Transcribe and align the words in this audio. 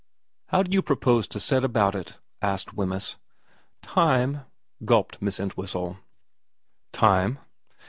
'How 0.47 0.63
do 0.63 0.71
you 0.71 0.81
propose 0.81 1.27
to 1.27 1.39
set 1.39 1.63
about 1.63 1.93
it?' 1.93 2.17
asked 2.41 2.73
Wemyss.' 2.75 3.17
Time,' 3.83 4.41
gulped 4.83 5.21
Miss 5.21 5.39
Entwhistle.' 5.39 5.97
Time 6.91 7.37